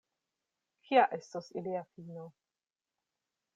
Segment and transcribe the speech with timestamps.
[0.87, 2.27] Kia estos ilia fino?